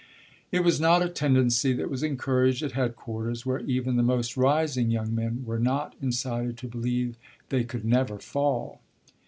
It 0.51 0.61
was 0.63 0.81
not 0.81 1.03
a 1.03 1.09
tendency 1.09 1.73
that 1.73 1.87
was 1.91 2.01
encouraged 2.01 2.63
at 2.63 2.71
headquarters, 2.71 3.45
where 3.45 3.59
even 3.59 3.97
the 3.97 4.01
most 4.01 4.35
rising 4.35 4.89
young 4.89 5.13
men 5.13 5.43
were 5.45 5.59
not 5.59 5.93
incited 6.01 6.57
to 6.57 6.67
believe 6.67 7.17
they 7.49 7.63
could 7.63 7.85
never 7.85 8.17
fall. 8.17 8.81